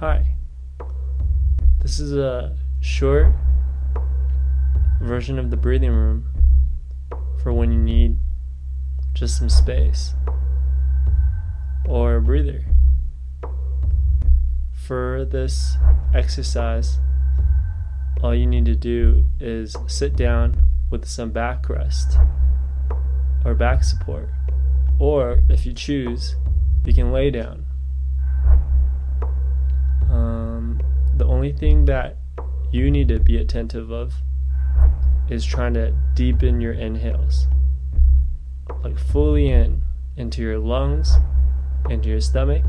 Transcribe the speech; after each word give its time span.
Hi. 0.00 0.34
This 1.80 1.98
is 1.98 2.12
a 2.12 2.54
short 2.82 3.28
version 5.00 5.38
of 5.38 5.48
the 5.50 5.56
breathing 5.56 5.90
room 5.90 6.26
for 7.42 7.50
when 7.50 7.72
you 7.72 7.78
need 7.78 8.18
just 9.14 9.38
some 9.38 9.48
space 9.48 10.12
or 11.86 12.16
a 12.16 12.20
breather. 12.20 12.66
For 14.86 15.24
this 15.24 15.78
exercise, 16.14 16.98
all 18.22 18.34
you 18.34 18.46
need 18.46 18.66
to 18.66 18.76
do 18.76 19.24
is 19.40 19.74
sit 19.86 20.14
down 20.14 20.62
with 20.90 21.06
some 21.06 21.32
backrest 21.32 22.22
or 23.46 23.54
back 23.54 23.82
support. 23.82 24.28
Or 24.98 25.40
if 25.48 25.64
you 25.64 25.72
choose, 25.72 26.36
you 26.84 26.92
can 26.92 27.12
lay 27.12 27.30
down. 27.30 27.64
Um, 30.10 30.80
the 31.16 31.26
only 31.46 31.56
thing 31.56 31.84
that 31.84 32.16
you 32.72 32.90
need 32.90 33.06
to 33.06 33.20
be 33.20 33.36
attentive 33.36 33.92
of 33.92 34.14
is 35.30 35.44
trying 35.44 35.74
to 35.74 35.92
deepen 36.14 36.60
your 36.60 36.72
inhales. 36.72 37.46
Like 38.82 38.98
fully 38.98 39.48
in 39.48 39.82
into 40.16 40.42
your 40.42 40.58
lungs, 40.58 41.14
into 41.88 42.08
your 42.08 42.20
stomach, 42.20 42.64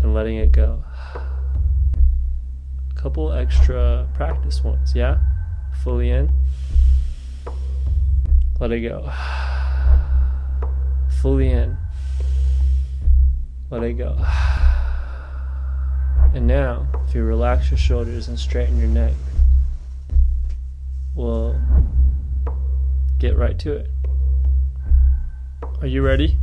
and 0.00 0.14
letting 0.14 0.36
it 0.36 0.52
go. 0.52 0.82
A 1.14 1.20
couple 2.94 3.30
extra 3.30 4.08
practice 4.14 4.64
ones, 4.64 4.94
yeah? 4.94 5.18
Fully 5.84 6.08
in. 6.08 6.32
Let 8.58 8.72
it 8.72 8.80
go. 8.80 9.12
Fully 11.20 11.50
in. 11.50 11.76
Let 13.70 13.82
it 13.82 13.98
go. 13.98 14.16
And 16.32 16.46
now, 16.46 16.86
if 17.08 17.14
you 17.14 17.24
relax 17.24 17.70
your 17.70 17.78
shoulders 17.78 18.28
and 18.28 18.38
straighten 18.38 18.78
your 18.78 18.88
neck, 18.88 19.12
we'll 21.14 21.60
get 23.18 23.36
right 23.36 23.58
to 23.58 23.72
it. 23.72 23.90
Are 25.80 25.88
you 25.88 26.02
ready? 26.02 26.38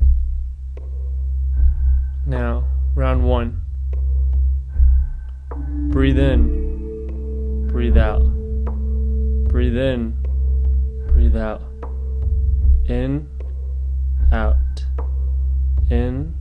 Now, 2.26 2.66
round 2.96 3.24
one. 3.24 3.62
Breathe 5.90 6.20
in, 6.20 7.68
breathe 7.68 7.98
out. 7.98 8.24
Breathe 9.48 9.78
in, 9.78 10.18
breathe 11.08 11.38
out. 11.38 11.62
In, 12.88 13.30
out. 14.34 14.58
In, 15.90 16.36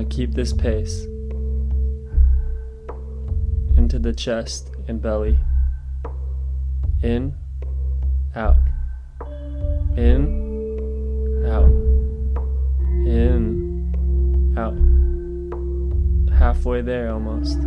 Now 0.00 0.06
keep 0.08 0.32
this 0.32 0.54
pace 0.54 1.04
into 3.76 3.98
the 3.98 4.14
chest 4.14 4.70
and 4.88 5.02
belly. 5.02 5.36
In, 7.02 7.34
out. 8.34 8.56
In, 9.98 11.44
out. 11.46 11.68
In, 13.04 14.54
out. 14.56 16.32
Halfway 16.34 16.80
there 16.80 17.12
almost. 17.12 17.58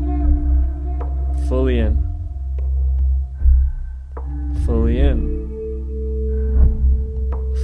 Fully 1.47 1.77
in. 1.77 2.03
Fully 4.65 4.99
in. 5.01 5.21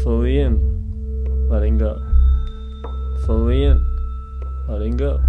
Fully 0.03 0.41
in. 0.41 1.49
Letting 1.49 1.79
go. 1.79 1.97
Fully 3.25 3.63
in. 3.63 3.88
Letting 4.89 4.97
go. 4.97 5.21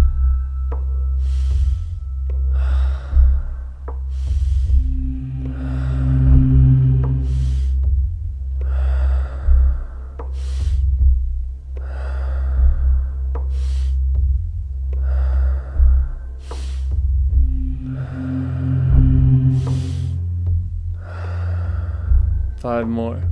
Five 22.59 22.87
more. 22.87 23.30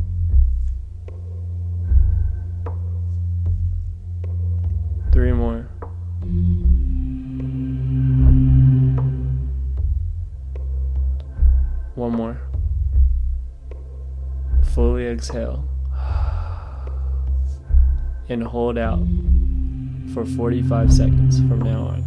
Exhale. 15.19 15.65
And 18.29 18.41
hold 18.41 18.77
out 18.77 19.05
for 20.13 20.23
45 20.25 20.93
seconds 20.93 21.39
from 21.39 21.61
now 21.61 21.81
on. 21.87 22.05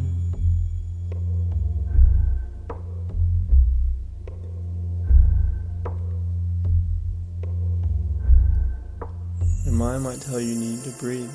Your 9.66 9.74
mind 9.74 10.04
might 10.04 10.22
tell 10.22 10.40
you 10.40 10.54
you 10.54 10.58
need 10.58 10.82
to 10.84 10.90
breathe, 10.92 11.30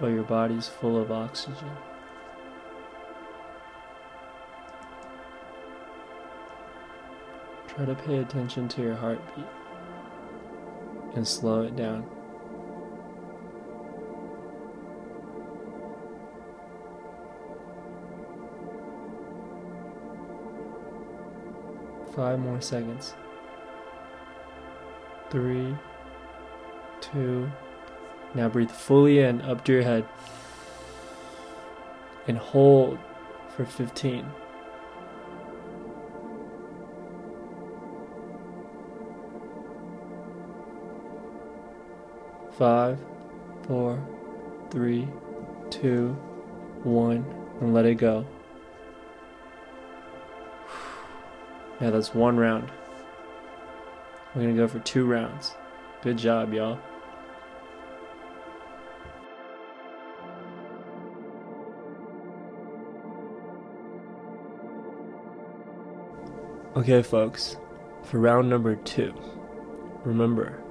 but 0.00 0.06
your 0.06 0.22
body's 0.22 0.66
full 0.66 0.98
of 0.98 1.12
oxygen. 1.12 1.72
Try 7.68 7.84
to 7.84 7.94
pay 7.94 8.18
attention 8.18 8.68
to 8.68 8.82
your 8.82 8.94
heartbeat 8.94 9.44
and 11.14 11.26
slow 11.26 11.62
it 11.62 11.76
down. 11.76 12.06
Five 22.14 22.38
more 22.40 22.60
seconds. 22.60 23.14
Three, 25.30 25.74
two. 27.00 27.50
Now 28.34 28.48
breathe 28.48 28.70
fully 28.70 29.20
in 29.20 29.40
up 29.42 29.64
to 29.64 29.72
your 29.72 29.82
head 29.82 30.06
and 32.28 32.36
hold 32.36 32.98
for 33.56 33.64
15. 33.64 34.26
Five, 42.58 42.98
four, 43.66 43.98
three, 44.70 45.08
two, 45.70 46.10
one, 46.82 47.24
and 47.60 47.72
let 47.74 47.86
it 47.86 47.94
go. 47.96 48.26
Now 51.80 51.90
that's 51.90 52.14
one 52.14 52.36
round. 52.36 52.70
We're 54.34 54.42
gonna 54.42 54.54
go 54.54 54.68
for 54.68 54.78
two 54.78 55.04
rounds. 55.04 55.54
Good 56.02 56.16
job, 56.16 56.52
y'all. 56.54 56.78
Okay, 66.74 67.02
folks, 67.02 67.56
for 68.02 68.18
round 68.18 68.48
number 68.48 68.76
two, 68.76 69.12
remember, 70.04 70.62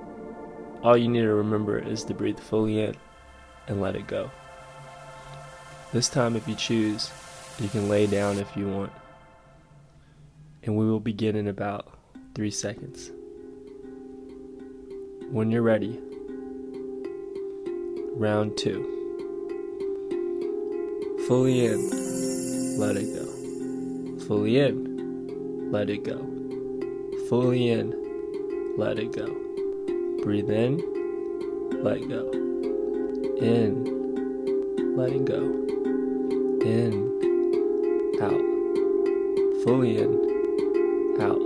all 0.83 0.97
you 0.97 1.07
need 1.07 1.21
to 1.21 1.33
remember 1.33 1.77
is 1.77 2.03
to 2.05 2.13
breathe 2.13 2.39
fully 2.39 2.81
in 2.81 2.95
and 3.67 3.81
let 3.81 3.95
it 3.95 4.07
go. 4.07 4.31
This 5.93 6.09
time, 6.09 6.35
if 6.35 6.47
you 6.47 6.55
choose, 6.55 7.11
you 7.59 7.69
can 7.69 7.89
lay 7.89 8.07
down 8.07 8.39
if 8.39 8.55
you 8.55 8.67
want. 8.67 8.91
And 10.63 10.75
we 10.75 10.85
will 10.85 10.99
begin 10.99 11.35
in 11.35 11.47
about 11.47 11.87
three 12.33 12.51
seconds. 12.51 13.11
When 15.29 15.51
you're 15.51 15.61
ready, 15.61 15.99
round 18.15 18.57
two. 18.57 18.97
Fully 21.27 21.65
in, 21.65 22.79
let 22.79 22.95
it 22.97 23.13
go. 23.13 24.25
Fully 24.25 24.59
in, 24.59 25.71
let 25.71 25.89
it 25.89 26.03
go. 26.03 26.17
Fully 27.29 27.69
in, 27.69 28.75
let 28.77 28.97
it 28.97 29.11
go. 29.11 29.50
Breathe 30.21 30.51
in, 30.51 30.77
let 31.83 32.07
go. 32.07 32.29
In, 33.41 34.95
letting 34.95 35.25
go. 35.25 35.41
In, 36.63 37.09
out. 38.21 39.63
Fully 39.63 39.97
in, 39.97 40.11
out. 41.19 41.41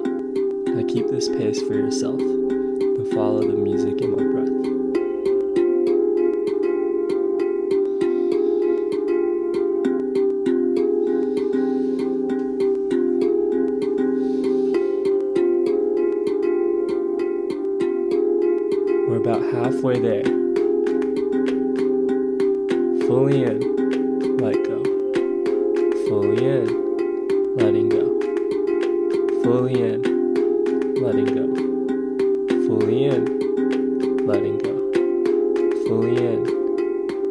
Now 0.76 0.86
keep 0.90 1.08
this 1.08 1.30
pace 1.30 1.62
for 1.62 1.74
yourself 1.74 2.20
and 2.20 3.08
follow 3.14 3.48
the 3.48 3.56
music 3.56 4.02
in 4.02 4.12
my 4.12 4.35
halfway 19.86 20.00
there. 20.00 20.24
Fully 23.06 23.44
in, 23.44 23.60
let 24.38 24.56
go. 24.64 24.84
Fully 26.08 26.44
in, 26.44 26.68
letting 27.56 27.90
go. 27.90 28.20
Fully 29.44 29.74
in, 29.84 30.02
letting 31.04 31.26
go. 31.26 31.46
Fully 32.66 33.06
in, 33.06 34.26
letting 34.26 34.58
go. 34.58 34.74
Fully 35.86 36.16
in, 36.18 36.44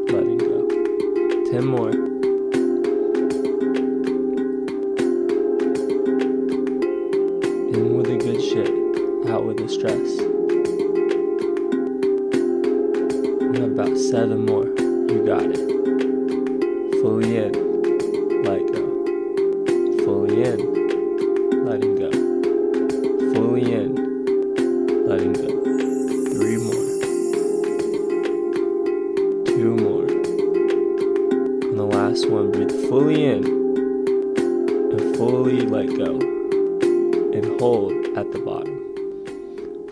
letting 0.07 0.39
go. 0.39 0.69
Ten 1.51 1.65
more. 1.67 1.91
In 7.75 7.97
with 7.97 8.07
the 8.07 8.17
good 8.17 8.41
shit, 8.41 8.71
out 9.29 9.45
with 9.45 9.57
the 9.57 9.69
stress. 9.69 10.44
About 13.63 13.97
seven 13.97 14.47
more. 14.47 14.67
You 14.67 15.25
got 15.25 15.45
it. 15.45 15.59
Fully 17.01 17.37
in, 17.37 17.53
let 18.43 18.67
go. 18.73 18.85
Fully 20.05 20.43
in, 20.43 20.59
letting 21.65 21.95
go. 21.97 22.11
Fully 23.35 23.73
in, 23.73 23.95
letting 25.07 25.33
go. 25.35 25.49
Three 26.33 26.57
more. 26.57 26.87
Two 29.47 29.77
more. 29.77 30.07
And 31.69 31.79
the 31.79 31.85
last 31.85 32.29
one, 32.29 32.51
breathe 32.51 32.73
fully 32.89 33.25
in 33.25 33.45
and 33.45 35.17
fully 35.17 35.61
let 35.61 35.89
go. 35.97 36.19
And 37.33 37.61
hold 37.61 37.93
at 38.17 38.33
the 38.33 38.39
bottom. 38.39 38.81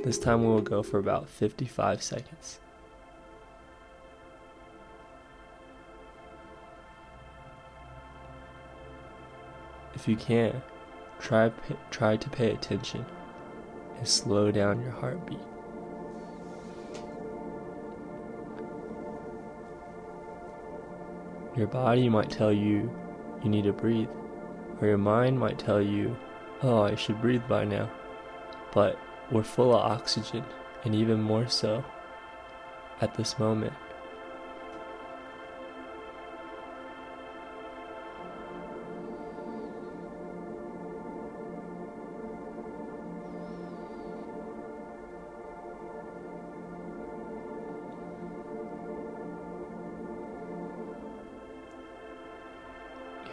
This 0.02 0.18
time 0.18 0.42
we 0.42 0.48
will 0.48 0.62
go 0.62 0.82
for 0.82 0.98
about 0.98 1.28
55 1.28 2.02
seconds. 2.02 2.58
If 10.02 10.08
you 10.08 10.16
can, 10.16 10.60
try 11.20 11.52
try 11.92 12.16
to 12.16 12.28
pay 12.28 12.50
attention 12.50 13.06
and 13.98 14.08
slow 14.08 14.50
down 14.50 14.82
your 14.82 14.90
heartbeat. 14.90 15.38
Your 21.56 21.68
body 21.68 22.08
might 22.08 22.32
tell 22.32 22.52
you 22.52 22.90
you 23.44 23.48
need 23.48 23.62
to 23.62 23.72
breathe, 23.72 24.08
or 24.80 24.88
your 24.88 24.98
mind 24.98 25.38
might 25.38 25.60
tell 25.60 25.80
you, 25.80 26.16
oh, 26.64 26.82
I 26.82 26.96
should 26.96 27.20
breathe 27.20 27.46
by 27.48 27.64
now. 27.64 27.88
But 28.72 28.98
we're 29.30 29.44
full 29.44 29.72
of 29.72 29.88
oxygen, 29.88 30.44
and 30.84 30.96
even 30.96 31.22
more 31.22 31.46
so 31.46 31.84
at 33.00 33.14
this 33.14 33.38
moment. 33.38 33.74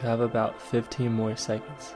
You 0.01 0.07
have 0.07 0.21
about 0.21 0.61
15 0.61 1.11
more 1.11 1.35
seconds. 1.35 1.93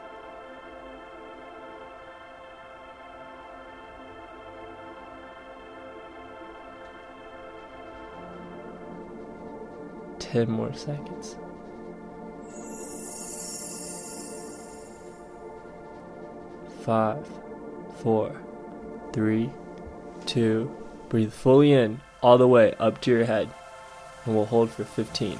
Ten 10.19 10.51
more 10.51 10.73
seconds. 10.73 11.37
Five, 16.81 17.25
four, 17.99 18.35
three, 19.13 19.49
two, 20.25 20.75
breathe 21.07 21.31
fully 21.31 21.71
in 21.71 22.01
all 22.21 22.37
the 22.37 22.49
way 22.49 22.73
up 22.79 22.99
to 23.01 23.11
your 23.11 23.23
head, 23.23 23.49
and 24.25 24.35
we'll 24.35 24.47
hold 24.47 24.71
for 24.71 24.83
15. 24.83 25.39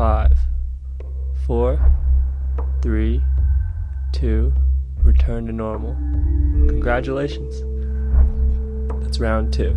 Five, 0.00 0.38
four, 1.46 1.78
three, 2.80 3.22
two, 4.14 4.50
return 5.02 5.44
to 5.44 5.52
normal. 5.52 5.92
Congratulations. 6.68 7.60
That's 9.02 9.20
round 9.20 9.52
two. 9.52 9.76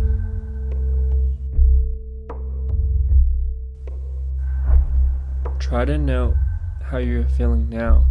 Try 5.58 5.84
to 5.84 5.98
note 5.98 6.36
how 6.82 6.96
you're 6.96 7.28
feeling 7.28 7.68
now 7.68 8.06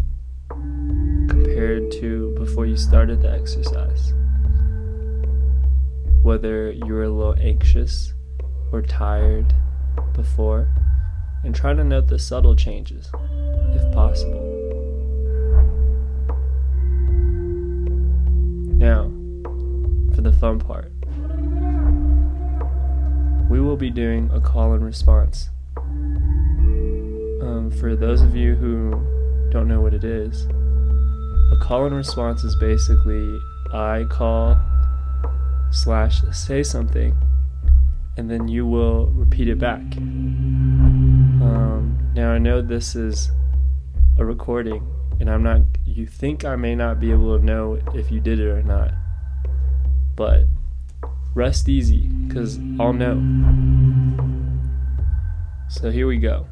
compared 0.50 1.92
to 1.94 2.36
before 2.38 2.68
you 2.68 2.78
started 2.78 3.24
the 3.24 3.32
exercise. 3.32 4.14
Whether 6.22 6.70
you 6.70 6.94
were 6.94 7.06
a 7.06 7.10
little 7.10 7.36
anxious 7.40 8.14
or 8.72 8.84
tired 8.84 9.52
before 10.14 10.68
and 11.44 11.54
try 11.54 11.74
to 11.74 11.84
note 11.84 12.08
the 12.08 12.18
subtle 12.18 12.56
changes, 12.56 13.10
if 13.76 13.94
possible. 13.94 14.42
Now, 18.76 19.12
for 20.16 20.22
the 20.22 20.32
fun 20.32 20.60
part. 20.60 20.92
We 23.50 23.60
will 23.60 23.78
be 23.78 23.90
doing 23.90 24.30
a 24.34 24.40
call 24.40 24.74
and 24.74 24.84
response. 24.84 25.50
Um, 25.78 27.72
for 27.80 27.96
those 27.96 28.22
of 28.22 28.36
you 28.36 28.56
who 28.56 28.92
don't 29.52 29.68
know 29.68 29.82
what 29.82 29.94
it 29.94 30.04
is, 30.04 30.48
a 31.52 31.58
call 31.62 31.86
and 31.86 31.96
response 31.96 32.44
is 32.44 32.56
basically 32.56 33.40
I 33.72 34.06
call 34.10 34.58
slash 35.72 36.22
say 36.32 36.64
something 36.64 37.16
and 38.18 38.30
then 38.30 38.48
you 38.48 38.66
will 38.66 39.08
repeat 39.08 39.48
it 39.48 39.60
back. 39.60 39.82
Now 42.24 42.32
I 42.32 42.38
know 42.38 42.62
this 42.62 42.96
is 42.96 43.32
a 44.18 44.24
recording, 44.24 44.88
and 45.20 45.30
I'm 45.30 45.44
not. 45.44 45.60
You 45.86 46.08
think 46.08 46.46
I 46.46 46.56
may 46.56 46.74
not 46.74 46.98
be 46.98 47.12
able 47.12 47.38
to 47.38 47.44
know 47.44 47.82
if 47.94 48.12
you 48.12 48.22
did 48.22 48.40
it 48.40 48.48
or 48.48 48.64
not, 48.64 48.94
but 50.16 50.46
rest 51.36 51.68
easy, 51.68 52.10
cause 52.34 52.60
I'll 52.80 52.94
know. 52.94 53.22
So 55.68 55.92
here 55.92 56.08
we 56.08 56.16
go. 56.16 56.48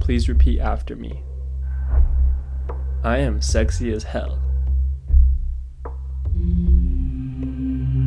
Please 0.00 0.28
repeat 0.28 0.58
after 0.58 0.96
me. 0.96 1.22
I 3.04 3.18
am 3.18 3.40
sexy 3.40 3.92
as 3.92 4.02
hell. 4.02 4.42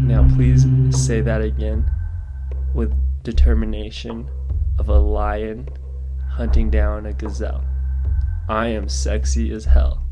Now 0.03 0.27
please 0.35 0.65
say 0.89 1.21
that 1.21 1.41
again 1.41 1.89
with 2.73 2.93
determination 3.23 4.29
of 4.77 4.89
a 4.89 4.99
lion 4.99 5.69
hunting 6.35 6.69
down 6.69 7.05
a 7.05 7.13
gazelle. 7.13 7.63
I 8.49 8.67
am 8.67 8.89
sexy 8.89 9.53
as 9.53 9.63
hell. 9.63 10.03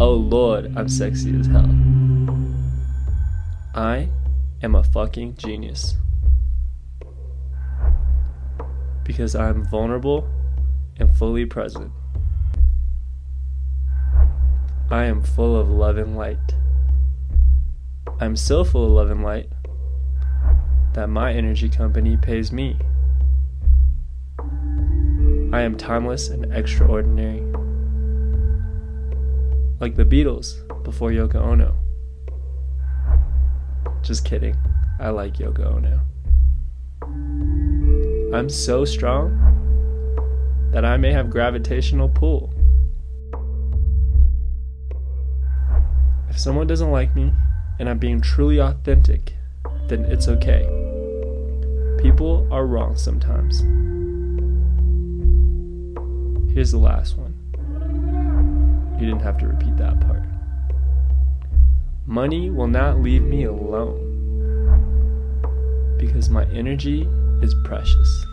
Oh 0.00 0.14
Lord, 0.14 0.76
I'm 0.76 0.88
sexy 0.88 1.38
as 1.38 1.46
hell. 1.46 1.70
I 3.72 4.08
am 4.62 4.74
a 4.74 4.82
fucking 4.82 5.36
genius. 5.36 5.94
Because 9.04 9.36
I'm 9.36 9.64
vulnerable 9.70 10.28
and 10.98 11.16
fully 11.16 11.46
present. 11.46 11.92
I 14.90 15.04
am 15.04 15.22
full 15.22 15.54
of 15.56 15.68
love 15.68 15.98
and 15.98 16.16
light. 16.16 16.54
I'm 18.18 18.34
so 18.34 18.64
full 18.64 18.86
of 18.86 18.90
love 18.90 19.10
and 19.10 19.22
light 19.22 19.50
that 20.94 21.08
my 21.08 21.32
energy 21.32 21.68
company 21.68 22.16
pays 22.16 22.50
me. 22.50 22.76
I 25.56 25.62
am 25.62 25.74
timeless 25.74 26.28
and 26.28 26.52
extraordinary. 26.52 27.40
Like 29.80 29.96
the 29.96 30.04
Beatles 30.04 30.52
before 30.84 31.08
Yoko 31.12 31.36
Ono. 31.36 31.74
Just 34.02 34.26
kidding. 34.26 34.54
I 35.00 35.08
like 35.08 35.38
Yoko 35.38 35.64
Ono. 35.76 36.00
I'm 38.36 38.50
so 38.50 38.84
strong 38.84 39.32
that 40.74 40.84
I 40.84 40.98
may 40.98 41.12
have 41.12 41.30
gravitational 41.30 42.10
pull. 42.10 42.52
If 46.28 46.38
someone 46.38 46.66
doesn't 46.66 46.90
like 46.90 47.16
me 47.16 47.32
and 47.78 47.88
I'm 47.88 47.98
being 47.98 48.20
truly 48.20 48.60
authentic, 48.60 49.32
then 49.86 50.04
it's 50.04 50.28
okay. 50.28 50.66
People 51.98 52.46
are 52.50 52.66
wrong 52.66 52.94
sometimes. 52.94 53.64
Here's 56.56 56.72
the 56.72 56.78
last 56.78 57.18
one. 57.18 57.34
You 58.98 59.04
didn't 59.04 59.20
have 59.20 59.36
to 59.40 59.46
repeat 59.46 59.76
that 59.76 60.00
part. 60.00 60.22
Money 62.06 62.48
will 62.48 62.66
not 62.66 62.98
leave 62.98 63.20
me 63.20 63.44
alone 63.44 64.00
because 65.98 66.30
my 66.30 66.46
energy 66.46 67.06
is 67.42 67.54
precious. 67.66 68.24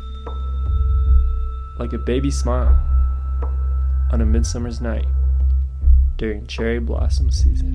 Like 1.80 1.92
a 1.92 1.98
baby 1.98 2.32
smile 2.32 2.80
on 4.10 4.22
a 4.22 4.26
midsummer's 4.26 4.80
night 4.80 5.08
during 6.16 6.48
cherry 6.48 6.80
blossom 6.80 7.30
season. 7.30 7.74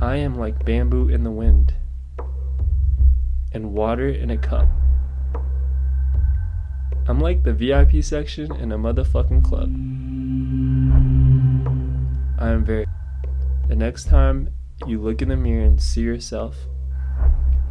I 0.00 0.16
am 0.16 0.36
like 0.36 0.64
bamboo 0.64 1.10
in 1.10 1.22
the 1.22 1.30
wind 1.30 1.74
and 3.52 3.74
water 3.74 4.08
in 4.08 4.30
a 4.30 4.38
cup. 4.38 4.68
I'm 7.12 7.20
like 7.20 7.42
the 7.42 7.52
VIP 7.52 8.02
section 8.02 8.56
in 8.56 8.72
a 8.72 8.78
motherfucking 8.78 9.44
club. 9.44 9.68
I 12.38 12.48
am 12.48 12.64
very. 12.64 12.86
The 13.68 13.76
next 13.76 14.04
time 14.04 14.48
you 14.86 14.98
look 14.98 15.20
in 15.20 15.28
the 15.28 15.36
mirror 15.36 15.62
and 15.62 15.78
see 15.78 16.00
yourself, 16.00 16.56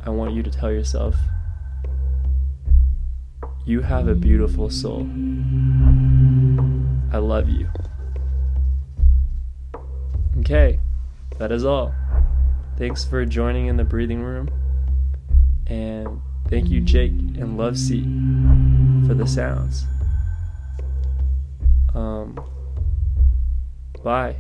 I 0.06 0.12
want 0.12 0.36
you 0.36 0.44
to 0.44 0.52
tell 0.52 0.72
yourself, 0.72 1.16
You 3.66 3.82
have 3.82 4.08
a 4.08 4.14
beautiful 4.14 4.70
soul. 4.70 5.10
I 7.12 7.18
love 7.18 7.50
you. 7.50 7.68
Okay, 10.42 10.80
that 11.40 11.52
is 11.52 11.66
all. 11.66 11.96
Thanks 12.78 13.04
for 13.04 13.26
joining 13.26 13.66
in 13.66 13.78
the 13.78 13.86
breathing 13.86 14.22
room. 14.22 14.52
And 15.66 16.22
thank 16.48 16.70
you, 16.70 16.80
Jake 16.80 17.14
and 17.14 17.58
Love 17.58 17.76
Seat, 17.76 18.06
for 19.12 19.16
the 19.16 19.28
sounds. 19.28 19.86
Um, 21.94 22.40
bye. 24.06 24.38